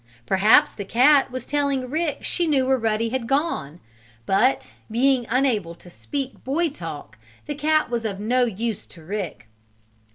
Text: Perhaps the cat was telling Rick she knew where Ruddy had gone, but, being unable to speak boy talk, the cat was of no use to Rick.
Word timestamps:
Perhaps 0.25 0.73
the 0.73 0.83
cat 0.83 1.29
was 1.29 1.45
telling 1.45 1.87
Rick 1.87 2.23
she 2.23 2.47
knew 2.47 2.65
where 2.65 2.75
Ruddy 2.79 3.09
had 3.09 3.27
gone, 3.27 3.79
but, 4.25 4.71
being 4.89 5.27
unable 5.29 5.75
to 5.75 5.91
speak 5.91 6.43
boy 6.43 6.69
talk, 6.69 7.19
the 7.45 7.53
cat 7.53 7.91
was 7.91 8.03
of 8.03 8.19
no 8.19 8.45
use 8.45 8.87
to 8.87 9.03
Rick. 9.03 9.45